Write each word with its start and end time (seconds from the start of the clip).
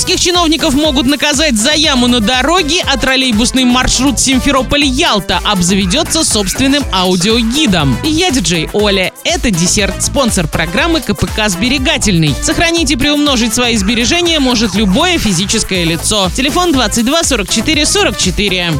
Орских 0.00 0.18
чиновников 0.18 0.72
могут 0.72 1.04
наказать 1.04 1.58
за 1.58 1.72
яму 1.72 2.06
на 2.06 2.20
дороге, 2.20 2.82
а 2.90 2.96
троллейбусный 2.96 3.64
маршрут 3.64 4.18
Симферополь-Ялта 4.18 5.42
обзаведется 5.44 6.24
собственным 6.24 6.82
аудиогидом. 6.90 7.98
Я 8.02 8.30
диджей 8.30 8.70
Оля. 8.72 9.12
Это 9.24 9.50
десерт, 9.50 10.02
спонсор 10.02 10.48
программы 10.48 11.02
КПК 11.02 11.50
«Сберегательный». 11.50 12.34
Сохранить 12.40 12.90
и 12.90 12.96
приумножить 12.96 13.52
свои 13.52 13.76
сбережения 13.76 14.40
может 14.40 14.74
любое 14.74 15.18
физическое 15.18 15.84
лицо. 15.84 16.30
Телефон 16.34 16.72
22 16.72 17.22
44 17.22 17.84
44. 17.84 18.72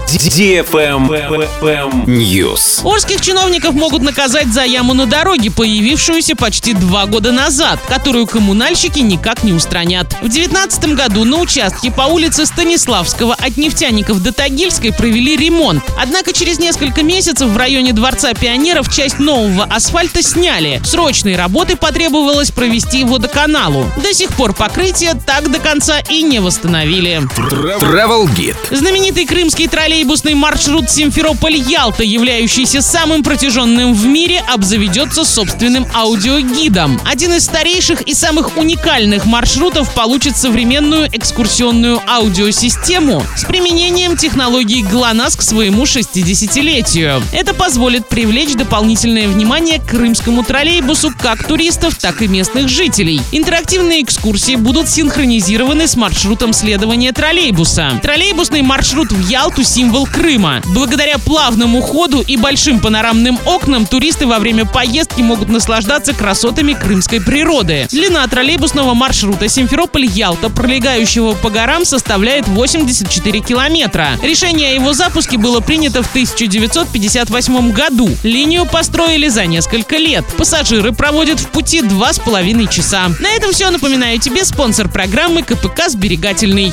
News. 2.06 2.80
Орских 2.82 3.20
чиновников 3.20 3.74
могут 3.74 4.00
наказать 4.00 4.48
за 4.54 4.64
яму 4.64 4.94
на 4.94 5.04
дороге, 5.04 5.50
появившуюся 5.50 6.34
почти 6.34 6.72
два 6.72 7.04
года 7.04 7.30
назад, 7.30 7.78
которую 7.86 8.26
коммунальщики 8.26 9.00
никак 9.00 9.44
не 9.44 9.52
устранят. 9.52 10.14
В 10.22 10.30
2019 10.30 10.94
году 10.94 11.09
на 11.10 11.40
участке 11.40 11.90
по 11.90 12.02
улице 12.02 12.46
Станиславского 12.46 13.34
от 13.34 13.56
Нефтяников 13.56 14.22
до 14.22 14.32
Тагильской 14.32 14.92
провели 14.92 15.36
ремонт. 15.36 15.82
Однако 16.00 16.32
через 16.32 16.58
несколько 16.58 17.02
месяцев 17.02 17.48
в 17.48 17.56
районе 17.56 17.92
Дворца 17.92 18.32
пионеров 18.32 18.92
часть 18.92 19.18
нового 19.18 19.64
асфальта 19.64 20.22
сняли. 20.22 20.80
Срочные 20.84 21.36
работы 21.36 21.76
потребовалось 21.76 22.50
провести 22.50 23.04
водоканалу. 23.04 23.84
До 24.02 24.14
сих 24.14 24.30
пор 24.30 24.54
покрытие 24.54 25.14
так 25.26 25.50
до 25.50 25.58
конца 25.58 25.98
и 26.08 26.22
не 26.22 26.40
восстановили. 26.40 27.22
Travel 27.36 28.28
Guide. 28.34 28.56
Знаменитый 28.70 29.26
крымский 29.26 29.68
троллейбусный 29.68 30.34
маршрут 30.34 30.90
Симферополь-Ялта, 30.90 32.04
являющийся 32.04 32.82
самым 32.82 33.22
протяженным 33.22 33.94
в 33.94 34.06
мире, 34.06 34.42
обзаведется 34.48 35.24
собственным 35.24 35.86
аудиогидом. 35.94 37.00
Один 37.04 37.32
из 37.32 37.44
старейших 37.44 38.02
и 38.02 38.14
самых 38.14 38.56
уникальных 38.56 39.26
маршрутов 39.26 39.92
получит 39.94 40.36
современную 40.36 40.99
экскурсионную 41.06 42.00
аудиосистему 42.06 43.22
с 43.36 43.44
применением 43.44 44.16
технологии 44.16 44.82
ГЛОНАСС 44.82 45.36
к 45.36 45.42
своему 45.42 45.84
60-летию. 45.84 47.22
Это 47.32 47.54
позволит 47.54 48.08
привлечь 48.08 48.54
дополнительное 48.54 49.28
внимание 49.28 49.78
к 49.78 49.86
крымскому 49.86 50.42
троллейбусу 50.42 51.12
как 51.18 51.46
туристов, 51.46 51.96
так 51.96 52.22
и 52.22 52.28
местных 52.28 52.68
жителей. 52.68 53.20
Интерактивные 53.32 54.02
экскурсии 54.02 54.56
будут 54.56 54.88
синхронизированы 54.88 55.86
с 55.86 55.96
маршрутом 55.96 56.52
следования 56.52 57.12
троллейбуса. 57.12 57.98
Троллейбусный 58.02 58.62
маршрут 58.62 59.12
в 59.12 59.28
Ялту– 59.28 59.62
символ 59.64 60.06
Крыма. 60.06 60.62
Благодаря 60.66 61.18
плавному 61.18 61.80
ходу 61.80 62.20
и 62.20 62.36
большим 62.36 62.80
панорамным 62.80 63.38
окнам 63.46 63.86
туристы 63.86 64.26
во 64.26 64.38
время 64.38 64.64
поездки 64.64 65.20
могут 65.20 65.48
наслаждаться 65.48 66.12
красотами 66.12 66.72
крымской 66.72 67.20
природы. 67.20 67.86
Длина 67.90 68.26
троллейбусного 68.26 68.94
маршрута 68.94 69.48
Симферополь-Ялта, 69.48 70.50
пролегающего 70.90 71.34
по 71.34 71.50
горам, 71.50 71.84
составляет 71.84 72.48
84 72.48 73.40
километра. 73.40 74.18
Решение 74.22 74.70
о 74.70 74.74
его 74.74 74.92
запуске 74.92 75.38
было 75.38 75.60
принято 75.60 76.02
в 76.02 76.10
1958 76.10 77.70
году. 77.70 78.08
Линию 78.24 78.66
построили 78.66 79.28
за 79.28 79.46
несколько 79.46 79.96
лет. 79.96 80.24
Пассажиры 80.36 80.92
проводят 80.92 81.38
в 81.38 81.46
пути 81.48 81.82
два 81.82 82.12
с 82.12 82.18
половиной 82.18 82.66
часа. 82.66 83.08
На 83.20 83.30
этом 83.30 83.52
все. 83.52 83.70
Напоминаю 83.70 84.18
тебе 84.18 84.44
спонсор 84.44 84.88
программы 84.88 85.42
КПК 85.42 85.88
«Сберегательный». 85.88 86.68